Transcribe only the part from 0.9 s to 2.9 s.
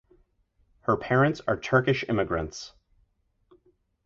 parents are Turkish immigrants.